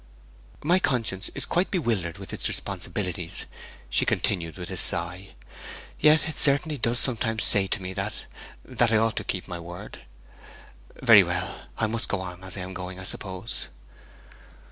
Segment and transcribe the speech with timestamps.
[0.63, 3.45] 'My conscience is quite bewildered with its responsibilities,'
[3.87, 5.35] she continued, with a sigh.
[5.99, 8.25] 'Yet it certainly does sometimes say to me that
[8.65, 9.99] that I ought to keep my word.
[11.03, 13.67] Very well; I must go on as I am going, I suppose.'